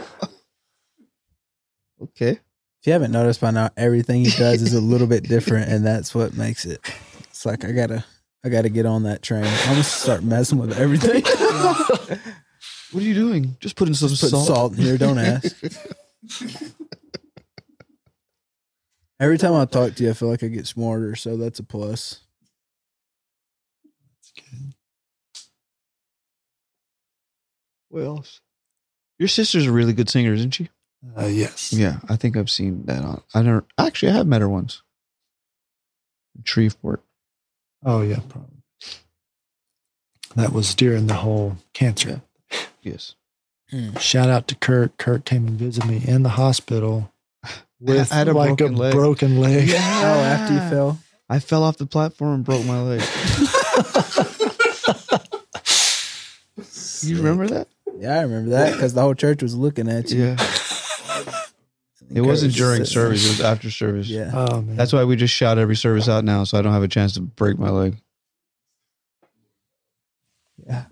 [2.03, 2.39] okay.
[2.81, 5.85] If you haven't noticed by now, everything he does is a little bit different, and
[5.85, 6.81] that's what makes it.
[7.29, 8.03] It's like I gotta,
[8.43, 9.43] I gotta get on that train.
[9.45, 11.23] I'm gonna start messing with everything.
[12.91, 13.55] What are you doing?
[13.61, 14.47] Just putting some Put salt.
[14.47, 14.73] salt.
[14.73, 14.97] in here.
[14.97, 15.55] Don't ask.
[19.19, 21.63] Every time I talk to you, I feel like I get smarter, so that's a
[21.63, 22.19] plus.
[27.89, 28.41] What else?
[29.19, 30.69] Your sister's a really good singer, isn't she?
[31.17, 31.73] Uh, yes.
[31.73, 33.21] Yeah, I think I've seen that on.
[33.33, 34.11] I don't actually.
[34.11, 34.81] I have met her once.
[36.37, 37.03] In Shreveport.
[37.83, 38.57] Oh yeah, probably.
[40.35, 42.21] That was during the whole cancer.
[42.51, 42.59] Yeah.
[42.83, 43.15] Yes.
[43.99, 44.97] Shout out to Kurt.
[44.97, 47.11] Kurt came and visited me in the hospital
[47.79, 48.93] with I had a like broken a leg.
[48.93, 49.69] broken leg.
[49.71, 50.99] Oh, after you fell.
[51.29, 53.01] I fell off the platform and broke my leg.
[57.03, 57.67] you remember that?
[57.97, 60.23] Yeah, I remember that because the whole church was looking at you.
[60.25, 60.37] Yeah.
[62.13, 63.25] It wasn't during service.
[63.25, 64.07] It was after service.
[64.07, 64.31] Yeah.
[64.33, 66.83] Oh man, That's why we just shout every service out now, so I don't have
[66.83, 67.97] a chance to break my leg.
[70.67, 70.85] Yeah.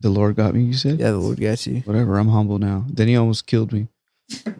[0.00, 0.64] The Lord got me.
[0.64, 0.98] You said.
[1.00, 1.80] Yeah, the Lord got you.
[1.80, 2.18] Whatever.
[2.18, 2.84] I'm humble now.
[2.88, 3.88] Then he almost killed me.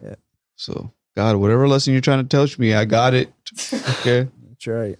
[0.02, 0.14] Yeah.
[0.56, 3.32] So God, whatever lesson you're trying to teach me, I got it.
[3.72, 4.28] Okay.
[4.48, 4.98] That's right.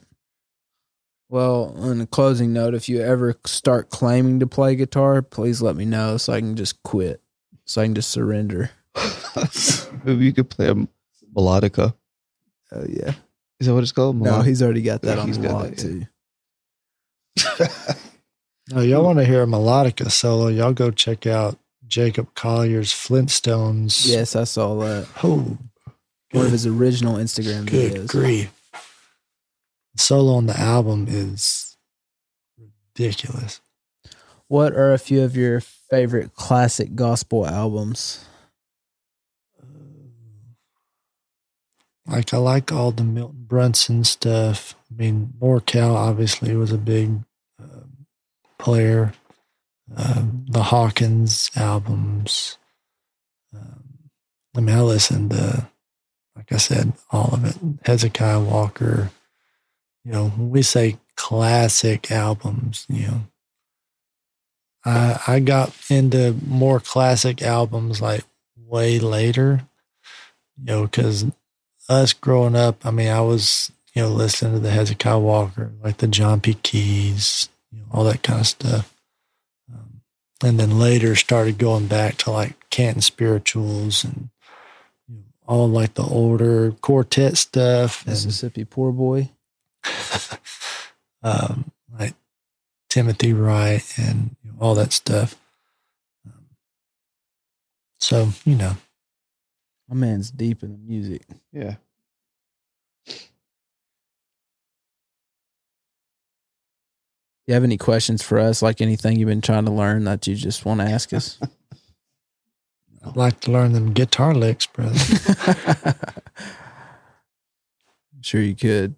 [1.28, 5.76] Well, on a closing note, if you ever start claiming to play guitar, please let
[5.76, 7.22] me know so I can just quit.
[7.64, 8.70] so I can just surrender.
[10.04, 10.74] Maybe you could play a
[11.34, 11.94] melodica.
[12.72, 13.14] Oh yeah.
[13.60, 14.20] Is that what it's called?
[14.20, 16.06] No, he's already got that Yeah, on he's the got log that, too.
[18.74, 20.46] Oh, y'all want to hear a melodica solo?
[20.46, 24.06] Y'all go check out Jacob Collier's Flintstones.
[24.06, 25.06] Yes, I saw that.
[25.22, 25.58] Oh,
[26.30, 28.08] One of his original Instagram good videos.
[28.08, 28.50] grief.
[29.94, 31.76] The solo on the album is
[32.96, 33.60] ridiculous.
[34.46, 38.24] What are a few of your favorite classic gospel albums?
[42.06, 44.74] Like I like all the Milton Brunson stuff.
[44.90, 47.20] I mean, NorCal obviously was a big
[47.60, 48.06] um,
[48.58, 49.12] player.
[49.94, 52.58] Um, the Hawkins albums.
[53.54, 54.10] Um,
[54.56, 55.68] I mean, I listened to,
[56.34, 57.56] like I said, all of it.
[57.84, 59.10] Hezekiah Walker.
[60.04, 63.20] You know, when we say classic albums, you know,
[64.84, 68.24] I I got into more classic albums like
[68.56, 69.68] way later.
[70.58, 71.26] You know, because
[71.88, 75.98] us growing up, I mean, I was, you know, listening to the Hezekiah Walker, like
[75.98, 76.54] the John P.
[76.54, 78.94] Kees, you know, all that kind of stuff.
[79.72, 80.02] Um,
[80.42, 84.30] and then later started going back to like Canton spirituals and
[85.08, 88.02] you know, all like the older quartet stuff.
[88.02, 89.30] and, Mississippi Poor Boy.
[91.22, 92.14] um, like
[92.88, 95.36] Timothy Wright and you know, all that stuff.
[96.26, 96.46] Um,
[97.98, 98.76] so, you know,
[99.92, 101.20] My man's deep in the music.
[101.52, 101.74] Yeah.
[107.46, 110.34] you have any questions for us, like anything you've been trying to learn that you
[110.34, 111.38] just want to ask us?
[113.04, 114.98] I'd like to learn them guitar licks, brother.
[118.14, 118.94] I'm sure you could.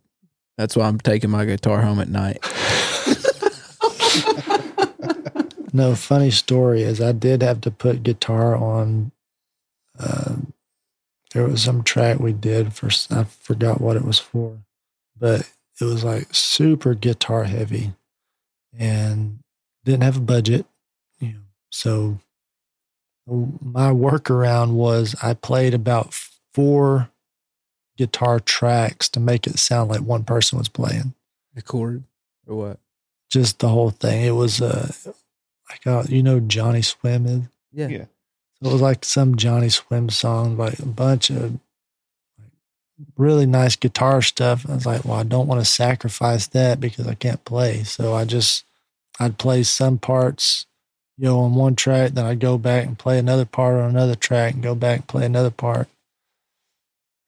[0.57, 2.38] That's why I'm taking my guitar home at night.
[5.72, 9.11] No, funny story is I did have to put guitar on.
[9.99, 10.36] Uh,
[11.35, 14.59] there was some track we did for I forgot what it was for,
[15.18, 15.41] but
[15.80, 17.93] it was like super guitar heavy,
[18.78, 19.41] and
[19.85, 20.64] didn't have a budget,
[21.20, 21.41] you know.
[21.70, 22.20] So
[23.26, 26.14] my workaround was I played about
[26.55, 27.11] four
[27.97, 31.14] guitar tracks to make it sound like one person was playing
[31.55, 32.05] The chord
[32.47, 32.78] or what?
[33.30, 34.24] just the whole thing.
[34.24, 34.93] It was uh,
[35.70, 37.49] like uh, you know Johnnyswim is.
[37.72, 37.89] Yeah.
[37.89, 38.05] Yeah.
[38.64, 41.58] It was like some Johnnyswim song, like a bunch of
[43.18, 44.64] really nice guitar stuff.
[44.66, 47.84] I was like, well, I don't want to sacrifice that because I can't play.
[47.84, 48.64] So I just
[49.20, 50.64] I'd play some parts,
[51.18, 54.14] you know, on one track, then I'd go back and play another part on another
[54.14, 55.86] track and go back and play another part.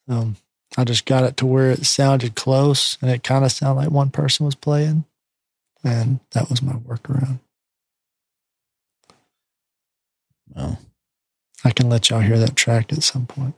[0.09, 0.33] So
[0.79, 3.91] I just got it to where it sounded close and it kind of sounded like
[3.91, 5.05] one person was playing.
[5.85, 7.41] And that was my workaround.
[10.57, 10.79] Oh.
[11.65, 13.55] I can let y'all hear that track at some point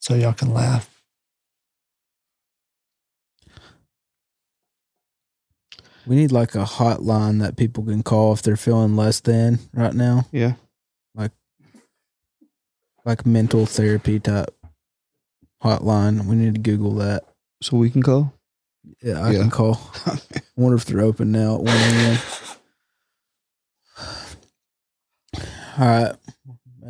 [0.00, 0.88] so y'all can laugh.
[6.06, 9.94] We need like a hotline that people can call if they're feeling less than right
[9.94, 10.54] now, Yeah.
[11.14, 11.32] like
[13.04, 14.48] like mental therapy type
[15.62, 16.24] hotline.
[16.26, 17.24] We need to Google that.
[17.62, 18.32] So we can call?
[19.02, 19.40] Yeah, I Yeah.
[19.40, 19.78] can call.
[20.06, 20.18] I
[20.56, 22.18] wonder if they're open now at 1 a.m.
[25.78, 26.16] All right.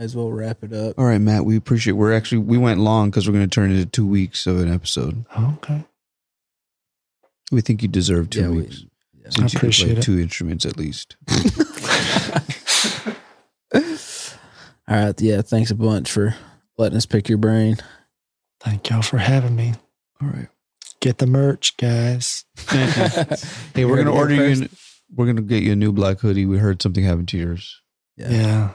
[0.00, 0.98] Might as well wrap it up.
[0.98, 1.44] All right, Matt.
[1.44, 1.92] We appreciate.
[1.92, 4.58] We're actually we went long because we're going to turn it into two weeks of
[4.58, 5.26] an episode.
[5.36, 5.84] Oh, okay.
[7.52, 9.28] We think you deserve two Yeah, we- weeks yeah.
[9.28, 10.02] since you can appreciate play it.
[10.02, 11.16] two instruments at least.
[13.74, 13.82] All
[14.88, 15.20] right.
[15.20, 15.42] Yeah.
[15.42, 16.34] Thanks a bunch for
[16.78, 17.76] letting us pick your brain.
[18.60, 19.74] Thank y'all for having me.
[20.22, 20.48] All right.
[21.00, 22.46] Get the merch, guys.
[23.74, 24.44] Hey, we're gonna order you.
[24.62, 24.70] An,
[25.14, 26.46] we're gonna get you a new black hoodie.
[26.46, 27.82] We heard something happened to yours.
[28.16, 28.30] Yeah.
[28.30, 28.70] Yeah.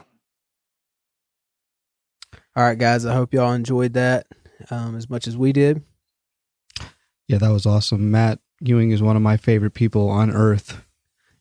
[2.56, 3.04] All right, guys.
[3.04, 4.26] I hope y'all enjoyed that
[4.70, 5.82] um, as much as we did.
[7.28, 8.10] Yeah, that was awesome.
[8.10, 10.82] Matt Ewing is one of my favorite people on earth.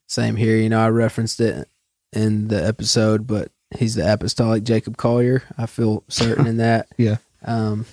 [0.07, 0.57] Same here.
[0.57, 1.69] You know, I referenced it
[2.11, 5.43] in the episode, but he's the apostolic Jacob Collier.
[5.57, 6.87] I feel certain in that.
[6.97, 7.17] Yeah.
[7.45, 7.85] Um,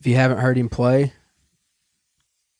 [0.00, 1.14] if you haven't heard him play,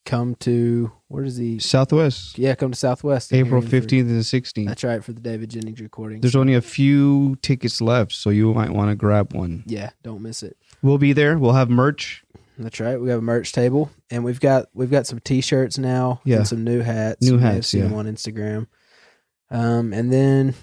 [0.05, 1.59] come to where is he?
[1.59, 3.33] Southwest, Yeah, come to Southwest.
[3.33, 4.67] April him for- fifteenth and sixteenth.
[4.67, 6.21] That's right for the David Jennings recording.
[6.21, 9.63] There's only a few tickets left, so you might want to grab one.
[9.65, 10.57] yeah, don't miss it.
[10.81, 11.37] We'll be there.
[11.37, 12.23] We'll have merch.
[12.57, 12.99] That's right.
[13.01, 16.21] We have a merch table, and we've got we've got some T-shirts now.
[16.23, 16.37] Yeah.
[16.37, 17.21] and some new hats.
[17.21, 17.87] New You may have hats, seen yeah.
[17.89, 18.67] them on Instagram.
[19.51, 20.55] Um, and then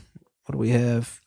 [0.45, 1.21] what do we have?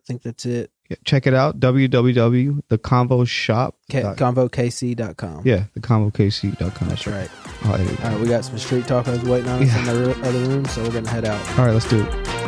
[0.00, 0.70] I think that's it.
[1.04, 1.60] Check it out.
[1.60, 3.72] www.theconvoshop.
[3.88, 5.42] K- convokc.com.
[5.44, 6.88] Yeah, theconvokc.com.
[6.88, 7.30] That's right.
[7.64, 8.04] Edit it.
[8.04, 9.78] All right, we got some street was waiting on us Yeah.
[9.78, 9.92] in the
[10.28, 11.40] other room, so we're gonna head out.
[11.58, 12.39] All right, let's do it.